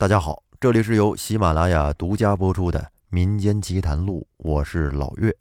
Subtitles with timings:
[0.00, 2.78] 大家好，这里是由喜马拉雅独家播出的
[3.10, 5.36] 《民间奇谈录》，我是老岳。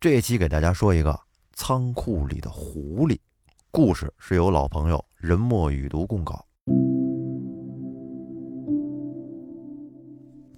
[0.00, 1.20] 这期给大家说一个
[1.52, 3.18] 仓库里的狐狸
[3.70, 6.46] 故事，是由老朋友人墨雨读供稿。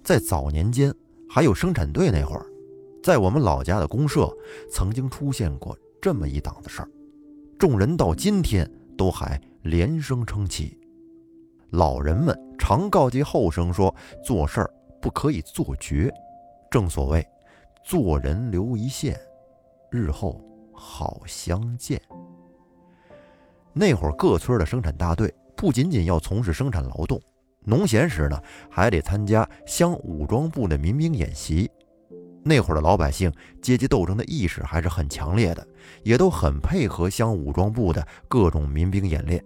[0.01, 0.95] 在早年间，
[1.29, 2.45] 还有生产队那会儿，
[3.03, 4.33] 在我们老家的公社，
[4.71, 6.89] 曾经出现过这么一档子事儿，
[7.59, 8.65] 众人到今天
[8.97, 10.77] 都还连声称奇。
[11.71, 14.69] 老人们常告诫后生说：“做事儿
[15.01, 16.13] 不可以做绝，
[16.69, 17.25] 正所谓
[17.81, 19.17] 做人留一线，
[19.89, 20.43] 日后
[20.73, 21.99] 好相见。”
[23.71, 27.21] 那会儿各村的生产大队不仅仅要从事生产劳动，
[27.61, 28.37] 农闲时呢
[28.69, 31.71] 还得参加乡武装部的民兵演习。
[32.43, 33.31] 那会儿的老百姓
[33.61, 35.65] 阶级斗争的意识还是很强烈的，
[36.03, 39.41] 也都很配合乡武装部的各种民兵演练。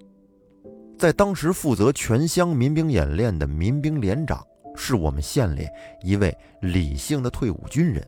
[0.97, 4.41] 在当时负责全乡民兵演练的民兵连长，
[4.75, 5.67] 是我们县里
[6.01, 8.05] 一位李姓的退伍军人。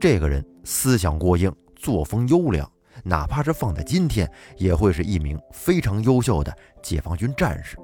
[0.00, 2.70] 这个人思想过硬，作风优良，
[3.04, 7.76] 哪怕是放在今天，也会是一名非常优秀的解放军战士。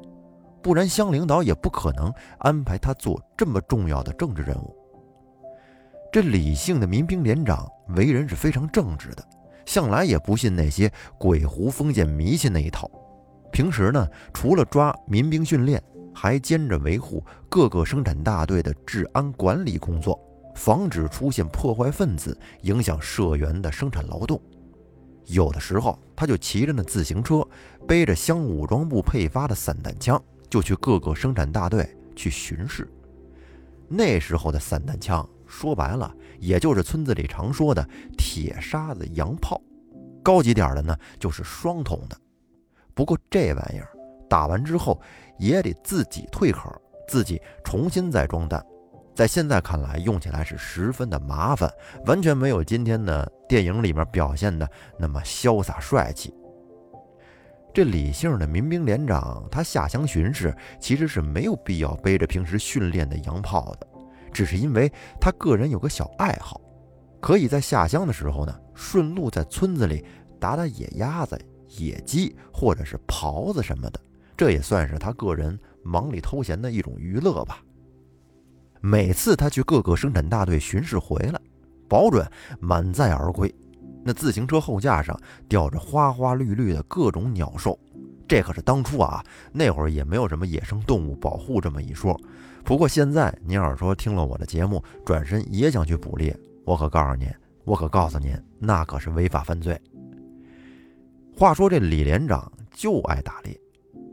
[0.63, 4.75] 不然，乡领导也不可能安排他做这么重要的政治任务。
[6.11, 9.23] 这李姓的民兵连长为人是非常正直的，
[9.67, 12.91] 向来也不信那些鬼狐封建迷信那一套。
[13.55, 15.81] 平时呢，除了抓民兵训练，
[16.13, 20.21] 还兼着维护各个生产大队的治安管理工作，
[20.57, 24.43] 防止出现破坏分子影响社员的生产劳动。
[25.27, 27.47] 有的时候，他就骑着那自行车，
[27.87, 32.91] 背着乡武装部配发的散弹枪，就去各个生产大队去巡视。
[33.87, 37.89] 那时候的散弹枪，说白了，也就是村子里常说的
[38.19, 39.63] 铁沙子洋炮，
[40.25, 42.17] 高级点的呢，就是双筒的。
[42.95, 43.89] 不过这玩意儿
[44.29, 45.01] 打完之后
[45.39, 46.71] 也得自己退壳，
[47.09, 48.65] 自己重新再装弹，
[49.15, 51.71] 在现在看来用起来是十分的麻烦，
[52.07, 54.69] 完全没有今天的电影里面表现的
[54.99, 56.33] 那么潇洒帅气。
[57.73, 63.87] 这李姓的民兵连长，他下乡巡视其实是没有必要背着平时训练的洋炮的，
[64.33, 64.91] 只是因为
[65.21, 66.61] 他个人有个小爱好，
[67.21, 70.05] 可以在下乡的时候呢，顺路在村子里
[70.39, 71.37] 打打野鸭子。
[71.79, 74.01] 野鸡或者是狍子什么的，
[74.37, 77.63] 这也算是他个人忙里偷闲的一种娱乐吧。
[78.81, 81.41] 每次他去各个生产大队巡视回来，
[81.89, 82.27] 保准
[82.61, 83.53] 满载而归。
[84.05, 85.19] 那自行车后架上
[85.49, 87.79] 吊着花花绿绿的各种鸟兽，
[88.29, 92.15] 这可是当初啊，那会儿也没有什么野生动物保护这么一说。
[92.63, 97.27] 不过现在您要是说听了我的节目，转身也想去捕猎，我可告诉您，
[97.65, 99.81] 我可告诉您，那可是违法犯罪。
[101.37, 103.61] 话说这李连长就爱打猎，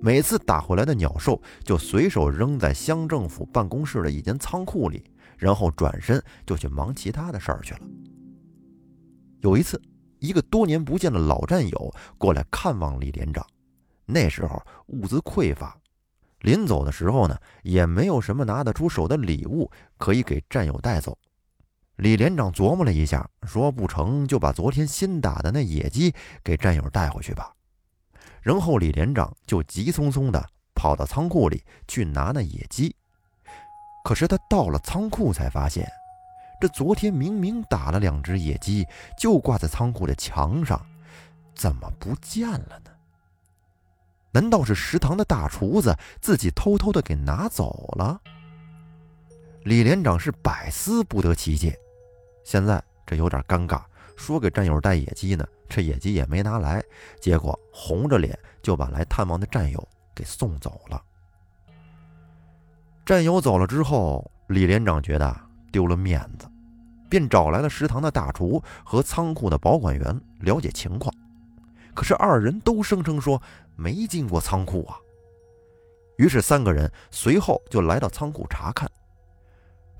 [0.02, 5.04] 每次打回来的鸟兽就随手扔在乡政府办公室的一间仓库里，
[5.38, 7.81] 然后转身就去忙其他的事儿去了。
[9.42, 9.80] 有一次，
[10.18, 13.46] 一个多年不见的老战友过来看望李连长，
[14.08, 15.78] 那时候物资匮乏，
[16.40, 21.16] 临走的时候呢，也没有什么拿得出手的礼物可以给战友带走。
[22.01, 26.12] 李连长琢磨了一下，说：“不成就把昨天新打的那野鸡
[26.44, 27.53] 给战友带回去吧。”
[28.41, 32.95] 然后李连长就急匆匆地跑到仓库里去拿那野鸡。
[34.03, 35.88] 可是他到了仓库才发现，
[36.59, 38.83] 这昨天明明打了两只野鸡，
[39.16, 40.83] 就挂在仓库的墙上，
[41.53, 42.89] 怎么不见了呢？
[44.31, 48.19] 难道是食堂的大厨子自己偷偷的给拿走了？
[49.66, 51.78] 李连长是百思不得其解。
[52.44, 53.81] 现在这有点尴尬，
[54.16, 56.84] 说给战友带野鸡呢，这野鸡也没拿来，
[57.19, 61.01] 结果红着脸就把来探望的战友给送走了。
[63.06, 65.35] 战友走了之后，李连长觉得
[65.72, 66.47] 丢了面子，
[67.09, 71.13] 便找来了食堂的大厨和仓库的保管员了解情况。
[71.94, 73.42] 可是二人都声称说
[73.75, 74.98] 没进过仓库啊。
[76.18, 78.89] 于是三个人随后就来到仓库查看。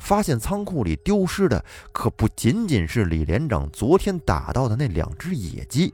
[0.01, 5.94] 发现仓库里丢失的可不仅仅是李连长昨天打到的那两只野鸡，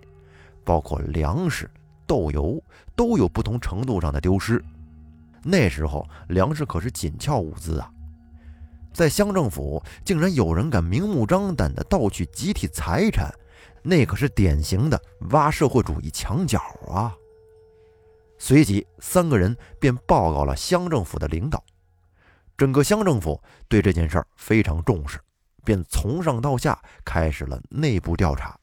[0.63, 1.69] 包括粮食、
[2.07, 2.63] 豆油
[2.95, 4.63] 都有不同程度上的丢失。
[5.43, 7.91] 那时候粮食可是紧俏物资啊，
[8.93, 13.29] 在乡政府竟然有人敢明目张胆地盗取集体财产，
[13.83, 14.99] 那可是典型的
[15.31, 17.13] 挖社会主义墙角啊！
[18.37, 21.61] 随即，三个人便报告了乡政府的领导。
[22.57, 25.19] 整个乡政府对这件事儿非常重视，
[25.63, 28.59] 便从上到下开始了内部调查。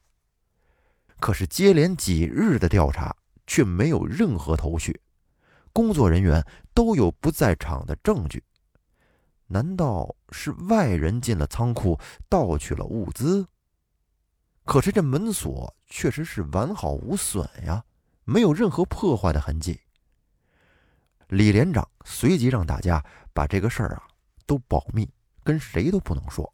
[1.19, 3.15] 可是接连几日的调查
[3.47, 4.99] 却没有任何头绪，
[5.71, 8.43] 工作人员都有不在场的证据。
[9.47, 13.47] 难道是外人进了仓库盗取了物资？
[14.65, 17.85] 可是这门锁确实是完好无损呀，
[18.25, 19.79] 没有任何破坏的痕迹。
[21.29, 24.03] 李连长随即让大家把这个事儿啊
[24.45, 25.09] 都保密，
[25.43, 26.53] 跟谁都不能说。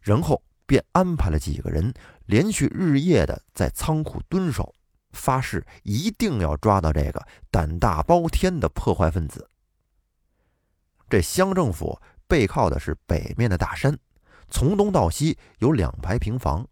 [0.00, 1.92] 然后便安排了几个人
[2.26, 4.74] 连续日夜的在仓库蹲守，
[5.12, 9.48] 发誓一定要抓到这个胆大包天的破坏分子。
[11.08, 13.96] 这乡政府背靠的是北面的大山，
[14.48, 16.66] 从东到西有两排平房，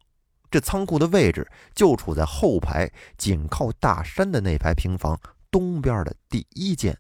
[0.51, 5.21] 这仓库的位置就处在后排紧靠大山的那排平房
[5.51, 6.99] 东边的第一间，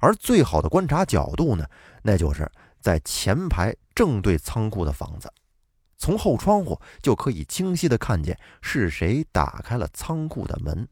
[0.00, 1.64] 而最好的观察角度呢，
[2.02, 2.50] 那就是
[2.80, 5.32] 在前排正对仓库的房子，
[5.96, 10.88] 从后窗户就可以清晰的看见是谁打开了仓库的门。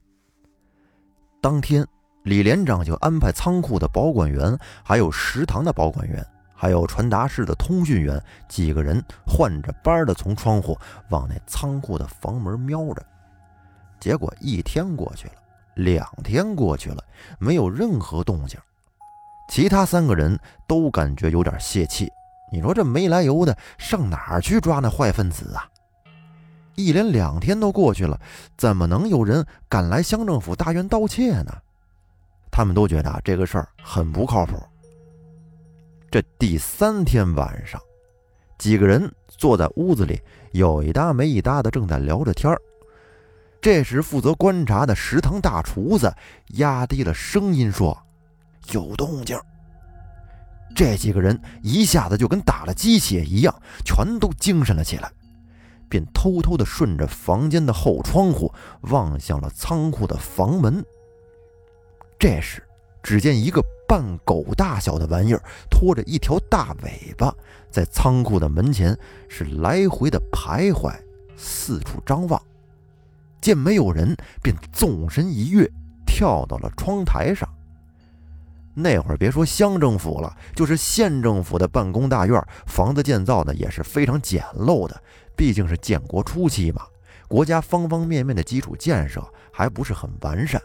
[1.41, 1.85] 当天。
[2.25, 6.23] 李连长就安排仓库的保管员，还有食堂的保管员，
[6.53, 10.77] 还有传达室的通讯员几个人换着班的从窗户
[11.09, 13.03] 往那仓库的房门瞄着。
[13.99, 15.35] 结果一天过去了，
[15.77, 17.03] 两天过去了，
[17.39, 18.61] 没有任何动静。
[19.49, 22.09] 其他三个人都感觉有点泄气。
[22.53, 25.69] 你说这没来由的上哪儿去抓那坏分子啊？
[26.77, 28.19] 一连两天都过去了，
[28.57, 31.53] 怎么能有人敢来乡政府大院盗窃呢？
[32.51, 34.63] 他们都觉得这个事儿很不靠谱。
[36.11, 37.81] 这第三天晚上，
[38.57, 40.21] 几个人坐在屋子里，
[40.53, 42.59] 有一搭没一搭的正在聊着天儿。
[43.61, 46.11] 这时，负责观察的食堂大厨子
[46.55, 47.97] 压低了声音说
[48.73, 49.39] ：“有动静。”
[50.75, 53.55] 这几个人一下子就跟打了鸡血一样，
[53.85, 55.11] 全都精神了起来，
[55.89, 60.85] 便偷偷的顺着房间的后窗户望向了仓库的房门。
[62.19, 62.63] 这时，
[63.03, 67.35] 只见一个半狗大小的玩意儿拖着一条大尾巴，
[67.71, 68.97] 在仓库的门前
[69.29, 70.95] 是来回的徘徊，
[71.37, 72.41] 四处张望。
[73.41, 75.69] 见没有人，便纵身一跃，
[76.07, 77.49] 跳到了窗台上。
[78.81, 85.03] 那会儿别说乡政府了，就是县政府的办公大院，房子建造的也是非常简陋的，
[85.37, 86.87] 毕竟是建国初期嘛，
[87.27, 89.21] 国家方方面面的基础建设
[89.53, 90.63] 还不是很完善。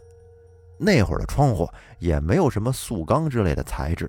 [0.77, 1.67] 那会儿的窗户
[1.97, 4.07] 也没有什么塑钢之类的材质，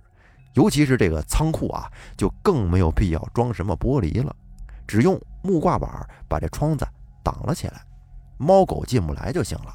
[0.53, 4.37] 尤其是这个仓库啊，就更没有必要装什么玻璃了，
[4.87, 6.87] 只用木挂板把这窗子
[7.23, 7.81] 挡了起来，
[8.37, 9.75] 猫狗进不来就行了。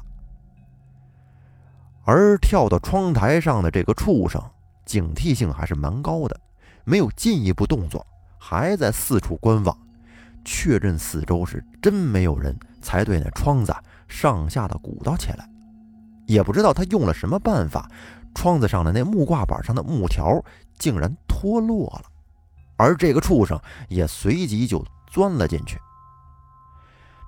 [2.12, 4.42] 而跳到窗台上的这个畜生，
[4.84, 6.40] 警惕性还是蛮高的，
[6.82, 8.04] 没有进一步动作，
[8.36, 9.78] 还在四处观望，
[10.44, 13.72] 确认四周是真没有人，才对那窗子
[14.08, 15.48] 上下的鼓捣起来。
[16.26, 17.88] 也不知道他用了什么办法，
[18.34, 20.44] 窗子上的那木挂板上的木条
[20.80, 22.10] 竟然脱落了，
[22.76, 23.56] 而这个畜生
[23.88, 25.78] 也随即就钻了进去。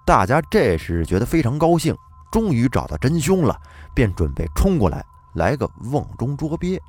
[0.05, 1.97] 大家这时觉得非常高兴，
[2.33, 3.57] 终于找到真凶了，
[3.95, 6.81] 便准备冲过来来个瓮中捉鳖。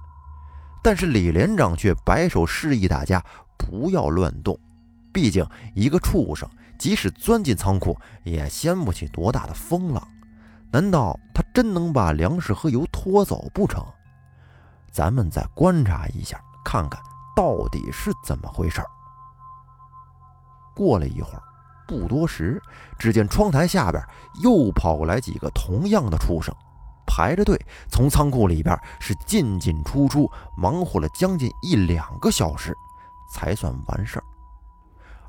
[0.81, 3.24] 但是李连长却摆手示意大家
[3.57, 4.57] 不要乱动，
[5.13, 5.45] 毕竟
[5.75, 6.50] 一个畜生
[6.80, 10.01] 即使钻进仓库，也掀不起多大的风浪。
[10.72, 13.85] 难道他真能把粮食和油拖走不成？
[14.92, 17.02] 咱们再观察一下，看看
[17.35, 18.81] 到底是怎么回事。
[20.76, 21.44] 过了一会儿，
[21.87, 22.61] 不多时，
[22.97, 24.04] 只见窗台下边
[24.42, 26.54] 又跑过来几个同样的畜生，
[27.06, 27.59] 排着队
[27.90, 32.75] 从仓库里边是进进出出，忙活了将近一两个小时，
[33.31, 34.23] 才算完事儿。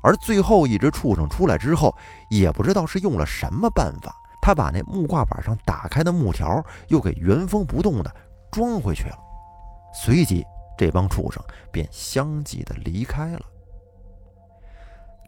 [0.01, 1.95] 而最后一只畜生出来之后，
[2.29, 4.15] 也不知道是用了什么办法。
[4.41, 8.15] 他把那木挂板上打开的木条又给原封不动的
[8.51, 9.17] 装回去了，
[9.91, 10.45] 随即
[10.77, 13.41] 这帮畜生便相继的离开了。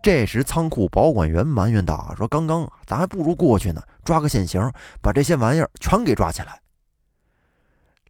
[0.02, 6.62] 这时，仓库保管员埋怨道：“说刚刚咱还不如过去呢，抓个现行，把这些玩意儿全给抓起来。”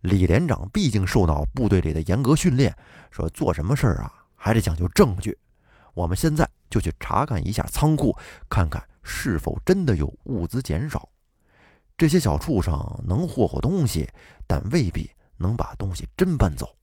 [0.01, 2.75] 李连长毕竟受到部队里的严格训练，
[3.09, 5.37] 说做什么事儿啊还得讲究证据。
[5.93, 8.15] 我们现在就去查看一下仓库，
[8.49, 8.83] 看看。
[9.09, 11.07] 是否真的有物资减少？
[11.97, 12.73] 这些小畜生
[13.07, 14.05] 能霍霍东西，
[14.45, 16.75] 但未必能把东西真搬走。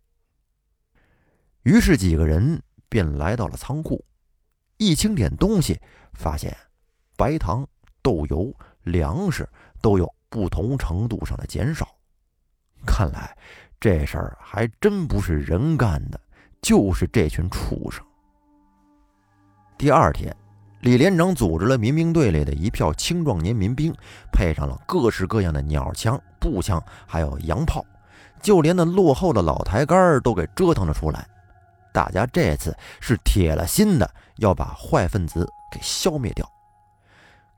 [1.65, 4.03] 于是几个人便来到了仓库，
[4.77, 5.81] 一清点东西，
[6.13, 6.57] 发现
[7.17, 7.67] 白糖、
[8.03, 9.49] 豆油、粮食
[9.81, 11.89] 都有不同程度上的减少。
[12.87, 13.37] 看来
[13.81, 16.21] 这事儿还真不是人干的，
[16.61, 18.05] 就是这群畜生。
[19.79, 20.35] 第二天。
[20.81, 23.91] 李连长组织了民兵队里的一票青壮年民兵，
[24.31, 27.83] 配上了各式各样的鸟枪、步枪，还有洋炮，
[28.43, 31.27] 就连那落后的老台杆都给折腾了出来。
[31.95, 36.47] 大家这次是铁了心的要把坏分子给消灭掉。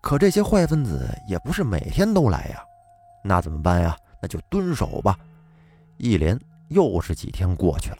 [0.02, 2.62] 可这些坏分子也不是每天都来呀，
[3.24, 3.96] 那怎么办呀？
[4.20, 5.18] 那就蹲守吧。
[5.96, 6.38] 一连
[6.68, 7.98] 又是几天过去了，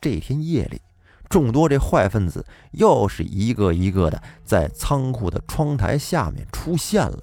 [0.00, 0.82] 这天夜里，
[1.28, 7.20] 众多这坏分子又是一个一个的在仓库的窗台下面出现了。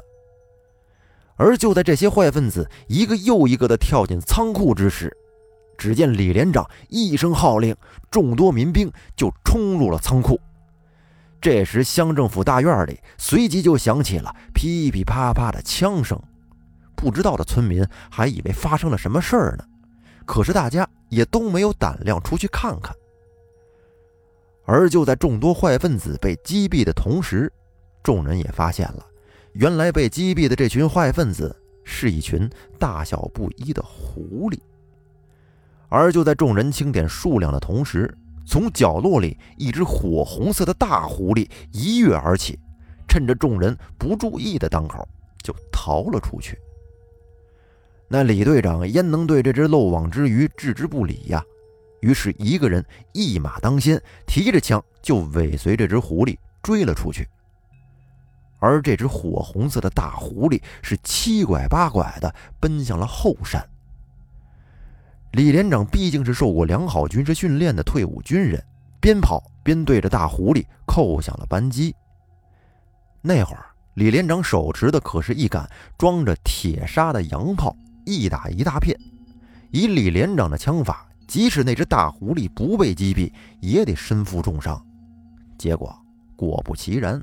[1.36, 5.16] 而就在这些坏分子一个又一个的跳进仓库之时，
[5.78, 7.76] 只见李连长一声号令，
[8.12, 10.40] 众多民兵就冲入了仓库。
[11.42, 16.18] 这时，乡政府大院里随即就响起了噼噼啪啪的枪声。
[16.96, 19.66] 不知道的村民还以为发生了什么事儿呢，
[20.26, 22.96] 可是大家也都没有胆量出去看看。
[24.66, 27.52] 而就在众多坏分子被击毙的同时，
[28.02, 29.06] 众人也发现了，
[29.52, 31.54] 原来被击毙的这群坏分子
[31.84, 32.50] 是一群
[32.80, 34.58] 大小不一的狐狸。
[35.96, 38.12] 而就在众人清点数量的同时，
[38.48, 42.58] 从角落里，一只火红色的大狐狸一跃而起，
[43.08, 45.08] 趁着众人不注意的当口，
[45.44, 46.58] 就逃了出去。
[48.08, 51.46] 那李队长焉能对这只漏网之鱼置之不理呀？
[52.02, 57.28] 于是，一个人一马当先，提着枪就尾随这只狐狸追了出去。
[58.58, 63.64] 而这只火红色的大狐狸是七拐八拐的奔向了后山。
[65.34, 68.64] 李连长毕竟是受过良好军事训练的退伍军人，
[69.02, 71.96] 边跑边对着大狐狸扣响了扳机。
[73.20, 77.76] 那会儿，李连长手持的可是一杆装着铁砂的洋炮，
[78.06, 78.96] 一打一大片。
[79.72, 84.80] 以李连长的枪法，即使那只大狐狸不被击毙，也得身负重伤。
[85.58, 85.98] 结果
[86.36, 87.20] 果不其然，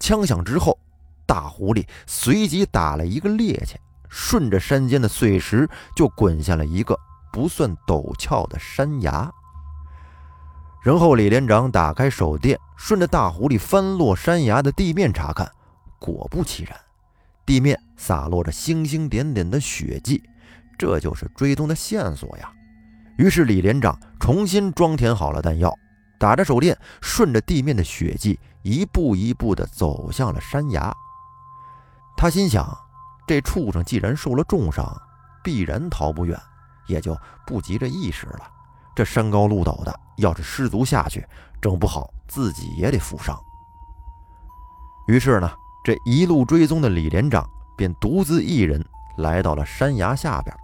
[0.00, 0.76] 枪响之后，
[1.24, 3.76] 大狐狸随即打了一个趔趄，
[4.08, 6.98] 顺着山间的碎石就滚下了一个。
[7.32, 9.32] 不算陡峭的山崖。
[10.82, 15.50] 然后李连长打开手电，顺着大狐狸翻落山崖的地面查看，
[15.98, 16.76] 果不其然，
[17.46, 20.22] 地面洒落着星星点点的血迹，
[20.76, 22.52] 这就是追踪的线索呀。
[23.16, 25.72] 于是李连长重新装填好了弹药，
[26.18, 30.92] 打着手电，顺着地面的血迹，一步一步地走向了山崖。
[32.16, 32.76] 他心想，
[33.26, 34.84] 这畜生既然受了重伤，
[35.44, 36.36] 必然逃不远。
[36.92, 38.48] 也就不急着一时了。
[38.94, 41.26] 这山高路陡的，要是失足下去，
[41.60, 43.36] 整不好自己也得负伤。
[45.08, 45.50] 于是呢，
[45.82, 48.84] 这一路追踪的李连长便独自一人
[49.18, 50.54] 来到了山崖下边，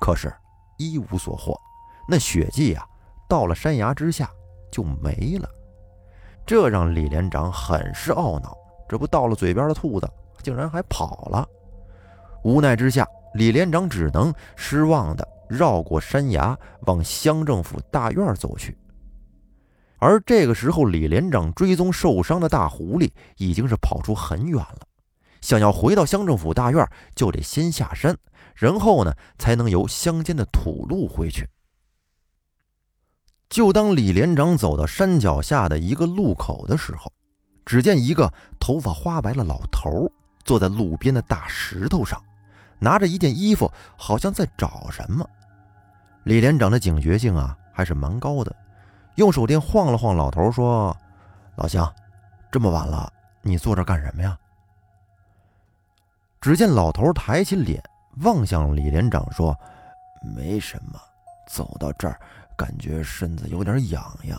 [0.00, 0.34] 可是，
[0.76, 1.58] 一无所获。
[2.06, 2.84] 那血迹啊，
[3.28, 4.28] 到了山崖之下
[4.72, 5.48] 就没了。
[6.44, 8.56] 这让李连长很是懊恼。
[8.88, 10.10] 这不到了嘴边的兔子，
[10.42, 11.46] 竟然还跑了。
[12.42, 15.28] 无奈之下，李连长只能失望的。
[15.48, 18.76] 绕过山崖，往乡政府大院走去。
[19.98, 24.86] 而这个时候，李连长追踪受伤的大狐狸已经是跑出很远了。
[25.40, 28.16] 想要回到乡政府大院，就得先下山，
[28.54, 31.48] 然后呢，才能由乡间的土路回去。
[33.48, 37.12] 就当李连长走到山脚下的一个路口的时候，
[37.64, 40.10] 只见一个头发花白的老头
[40.44, 42.22] 坐在路边的大石头上，
[42.78, 45.28] 拿着一件衣服，好像在找什么。
[46.28, 48.54] 李连长的警觉性啊，还是蛮高的。
[49.14, 50.94] 用手电晃了晃老头，说
[51.56, 51.90] ：“老乡，
[52.52, 54.38] 这么晚了，你坐这干什么呀？”
[56.38, 57.82] 只见老头抬起脸
[58.24, 59.58] 望向李连长，说
[60.36, 61.00] ：“没什么，
[61.48, 62.20] 走到这儿，
[62.58, 64.38] 感觉身子有点痒痒，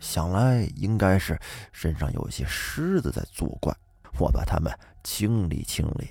[0.00, 1.38] 想来应该是
[1.70, 3.72] 身上有些虱子在作怪，
[4.18, 6.10] 我把它们清理清理。”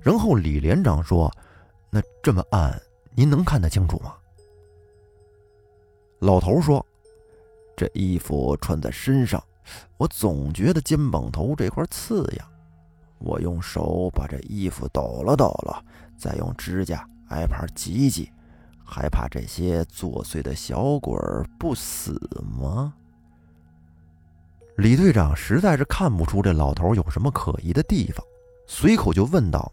[0.00, 1.30] 然后李连长说
[1.92, 2.74] ：“那这么暗。”
[3.20, 4.14] 您能看得清楚吗？
[6.20, 6.82] 老头说
[7.76, 9.44] ：“这衣服穿在身上，
[9.98, 12.48] 我总觉得肩膀头这块刺痒。
[13.18, 15.84] 我用手把这衣服抖了抖了，
[16.16, 18.32] 再用指甲挨盘挤挤，
[18.82, 21.14] 还怕这些作祟的小鬼
[21.58, 22.18] 不死
[22.58, 22.94] 吗？”
[24.78, 28.24] 李队长实在是看不出这老头有什么可疑的地方，
[28.66, 29.70] 随口就问道：“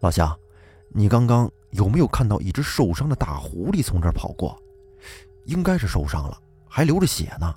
[0.00, 0.34] 老乡，
[0.88, 4.58] 你刚刚……”有没有看到一只受伤的大狐狸从这儿跑过？
[5.44, 7.54] 应该是受伤了，还流着血呢。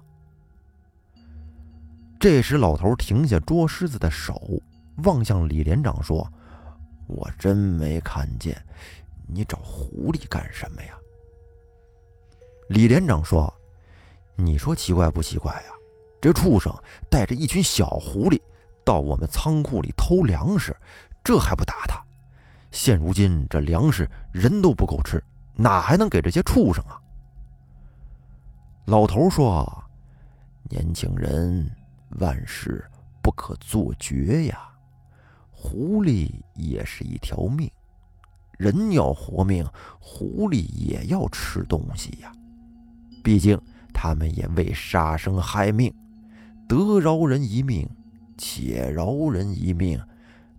[2.19, 4.41] 这时，老头停下捉狮子的手，
[5.03, 6.27] 望向李连长说
[7.05, 8.60] ：“我真没看见，
[9.27, 10.98] 你找狐狸干什么呀？”
[12.69, 13.53] 李连长说
[14.36, 15.74] ：“你说奇怪不奇怪呀？
[16.19, 16.74] 这畜生
[17.12, 18.41] 带着一群小狐狸
[18.84, 20.75] 到我们仓库里偷粮食，
[21.24, 22.03] 这还不打他？”
[22.75, 25.24] 现如今这粮食人都不够吃，
[25.55, 27.00] 哪还能给这些畜生啊？
[28.88, 29.65] 老头说
[30.70, 31.72] ：“年轻人，
[32.20, 32.84] 万事
[33.24, 34.70] 不可做绝呀。
[35.51, 37.72] 狐狸也是一条命，
[38.58, 39.65] 人要活命，
[40.01, 42.29] 狐狸也要吃东西呀。
[43.24, 43.58] 毕竟
[43.94, 45.91] 他们也为杀生害命，
[46.67, 47.89] 得饶人一命，
[48.38, 49.98] 且饶人一命，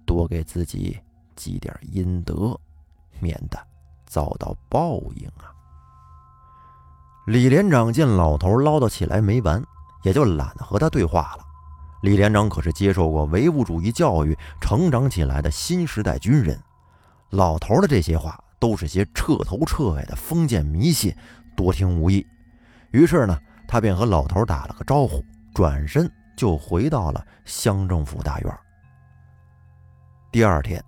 [0.07, 0.99] 多给自己。”
[1.37, 2.59] 积点阴德，
[3.21, 3.59] 免得
[4.07, 5.53] 遭到报应啊！
[7.27, 9.63] 李连长见老头唠叨起来没完，
[10.03, 11.45] 也就懒得和他对话了。
[12.03, 16.61] 李连长可是接受过唯物主义教育成长起来的新时代军人，
[17.31, 21.15] 老头的这些话都是些彻头彻尾的封建迷信，
[21.57, 22.25] 多听无益。
[22.93, 28.59] 于是呢，他便和老头打了个招呼，转身就回到了乡政府大院。
[30.31, 30.81] 第二天。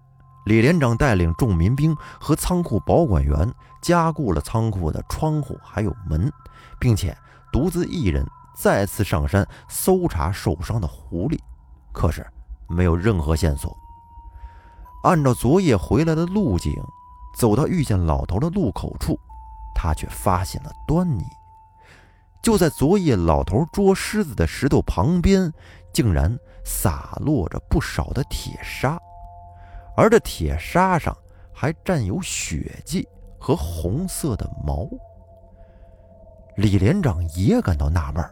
[0.48, 3.52] 李连长带领众民兵和仓库保管员
[3.82, 6.32] 加固了仓库的窗户还有门，
[6.80, 7.14] 并且
[7.52, 8.26] 独自一人
[8.56, 11.38] 再次上山搜查受伤的狐狸，
[11.92, 12.26] 可是
[12.66, 13.76] 没有任何线索。
[15.04, 16.72] 按照昨夜回来的路径，
[17.36, 19.20] 走到遇见老头的路口处，
[19.74, 21.22] 他却发现了端倪。
[22.40, 25.52] 就在昨夜老头捉狮子的石头旁边，
[25.92, 28.98] 竟然洒落着不少的铁砂。
[29.98, 31.16] 而这铁砂上
[31.52, 33.04] 还沾有血迹
[33.36, 34.88] 和红色的毛。
[36.54, 38.24] 李连长也感到纳闷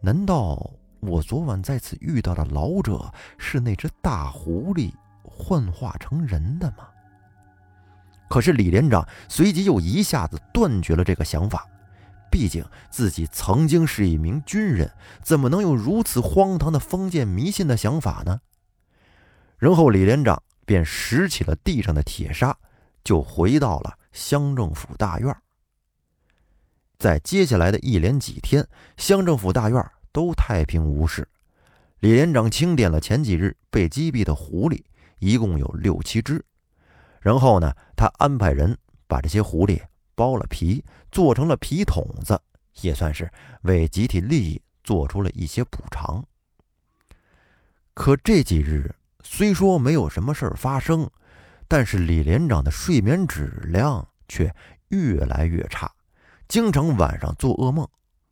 [0.00, 0.68] 难道
[0.98, 3.08] 我昨晚在此遇到的老者
[3.38, 4.92] 是那只大狐狸
[5.22, 6.88] 幻化成人的吗？
[8.28, 11.64] 可是李连长随即又一下子断绝了这个想法，
[12.28, 14.90] 毕竟自己曾经是一名军人，
[15.22, 18.40] 怎么能有如此荒唐的封建迷信的想法呢？
[19.58, 20.42] 然后李连长。
[20.66, 22.54] 便拾起了地上的铁砂，
[23.02, 25.34] 就回到了乡政府大院。
[26.98, 28.66] 在接下来的一连几天，
[28.98, 31.26] 乡政府大院都太平无事。
[32.00, 34.82] 李连长清点了前几日被击毙的狐狸，
[35.18, 36.44] 一共有六七只。
[37.20, 39.80] 然后呢，他安排人把这些狐狸
[40.14, 42.40] 剥了皮，做成了皮筒子，
[42.82, 43.30] 也算是
[43.62, 46.24] 为集体利益做出了一些补偿。
[47.94, 48.94] 可这几日，
[49.28, 51.10] 虽说没有什么事儿发生，
[51.66, 54.54] 但是李连长的睡眠质量却
[54.88, 55.90] 越来越差，
[56.48, 57.86] 经常晚上做噩梦，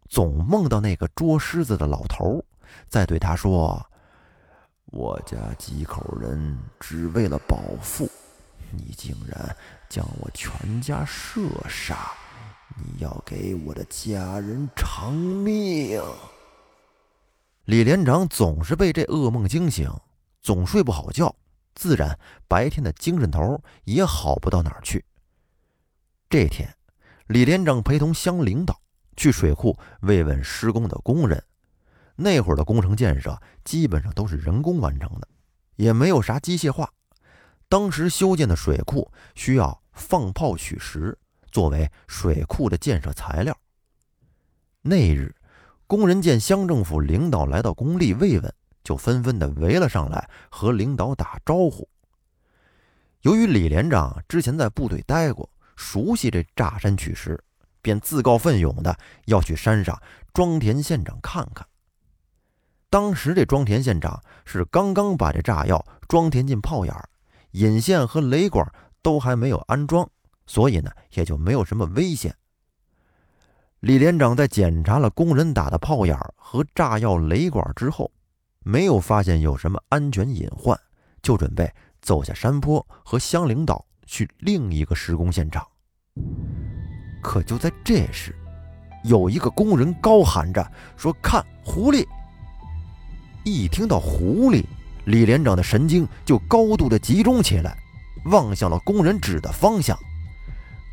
[0.08, 2.42] 总梦到那个捉狮子的老头
[2.88, 3.84] 在对他说
[4.86, 8.08] ：“我家几口人只为了保富，
[8.70, 9.54] 你竟然
[9.90, 12.12] 将我全家射杀，
[12.76, 16.00] 你要给我的家人偿命。”
[17.66, 19.90] 李连长总是被这噩梦惊醒。
[20.44, 21.34] 总睡不好觉，
[21.74, 25.02] 自然白天的精神头也好不到哪儿去。
[26.28, 26.76] 这天，
[27.28, 28.78] 李连长陪同乡领导
[29.16, 31.42] 去水库慰问施工的工人。
[32.14, 35.26] 那会儿的工程建设基本上都是人工完成的，
[35.76, 36.92] 也没有啥机械化。
[37.66, 41.18] 当时修建的水库需要放炮取石
[41.50, 43.56] 作为水库的建设材料。
[44.82, 45.34] 那日，
[45.86, 48.54] 工人见乡政府领导来到工地慰问。
[48.84, 51.88] 就纷纷的围了上来，和领导打招呼。
[53.22, 57.42] 由于李连长之前在部队待过，熟悉这炸山取石，
[57.80, 59.98] 便自告奋勇的要去山上
[60.34, 61.66] 庄田县长看看。
[62.90, 67.08] 当时这庄田县长是刚刚把这炸药装填进炮眼儿
[67.52, 68.70] 引线和雷管
[69.00, 70.06] 都还没有安装，
[70.46, 72.36] 所以呢也就没有什么危险。
[73.80, 78.12] 李连长在检查了工人打的炮眼儿和炸药雷管之后。
[78.64, 80.78] 没有发现有什么安全隐患，
[81.22, 85.64] 就准备走下山坡和乡领导去另一个施工现场。
[87.22, 88.34] 可就在这时，
[89.04, 92.06] 有一个工人高喊着说：“看狐狸！”
[93.44, 94.64] 一听到狐狸，
[95.04, 97.76] 李连长的神经就高度的集中起来，
[98.26, 99.98] 望向了工人指的方向。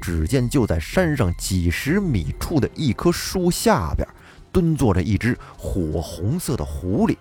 [0.01, 4.05] 只见就在山上几十米处的一棵树下边，
[4.51, 7.15] 蹲坐着一只火红色的狐狸。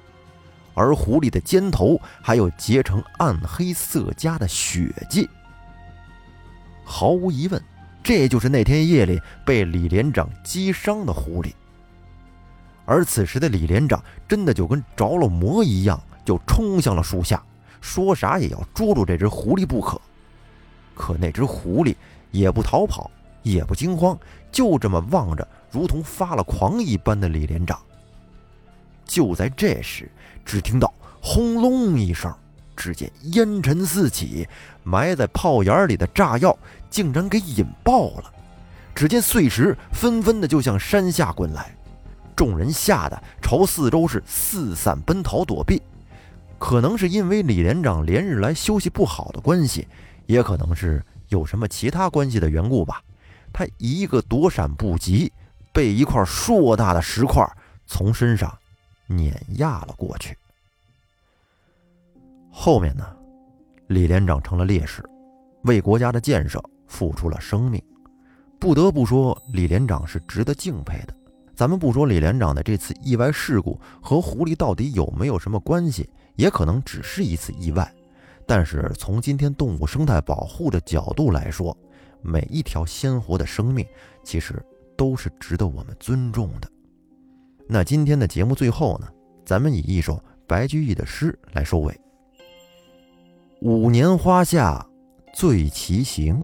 [0.74, 5.28] 而狐狸的肩头还有结成暗黑色痂的血迹，
[6.84, 7.62] 毫无疑问，
[8.02, 11.52] 这就是那天夜里被李连长击伤的狐狸。
[12.86, 17.42] 而此时的李连长真的就跟着了魔一样，就冲向了树下，
[17.80, 20.00] 说啥也要捉住这只狐狸不可。
[20.94, 21.94] 可那只狐狸
[22.30, 23.10] 也不逃跑，
[23.42, 24.18] 也不惊慌，
[24.50, 27.78] 就这么望着如同发了狂一般的李连长。
[29.04, 30.10] 就在这时，
[30.44, 32.34] 只听到轰隆一声，
[32.76, 34.48] 只见烟尘四起，
[34.82, 36.56] 埋在炮眼里的炸药
[36.88, 38.32] 竟然给引爆了。
[38.94, 41.74] 只见碎石纷纷的就向山下滚来，
[42.34, 45.80] 众人吓得朝四周是四散奔逃躲避。
[46.58, 49.88] 可能是因为李连长连日来休息不好的关系，
[50.26, 53.00] 也可能是有什么其他关系的缘故吧。
[53.52, 55.32] 他一个躲闪不及，
[55.72, 57.48] 被一块硕大的石块
[57.86, 58.54] 从身上
[59.10, 60.36] 碾压了过去。
[62.50, 63.04] 后面呢，
[63.88, 65.04] 李连长成了烈士，
[65.64, 67.82] 为国家的建设付出了生命。
[68.58, 71.14] 不得不说，李连长是值得敬佩的。
[71.56, 77.92] 咱们不说李连长的这次意外事故和狐狸到底有没有什么关系，也可能只是一次意外。
[78.46, 81.76] 但是从今天动物生态保护的角度来说，
[82.22, 83.86] 每一条鲜活的生命
[84.24, 84.62] 其实
[84.96, 86.70] 都是值得我们尊重的。
[87.72, 89.06] 那今天的节目最后呢，
[89.44, 92.00] 咱们以一首白居易的诗来收尾。
[93.60, 94.84] 五年花下
[95.32, 96.42] 醉骑行，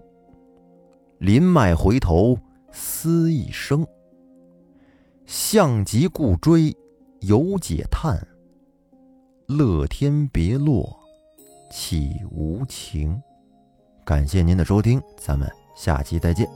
[1.17, 2.37] 林脉回头
[2.71, 3.85] 思一生。
[5.25, 6.73] 向极故追
[7.19, 8.17] 犹解叹，
[9.47, 10.97] 乐天别落
[11.69, 13.21] 岂无情。
[14.05, 16.47] 感谢您的收听，咱们下期再见。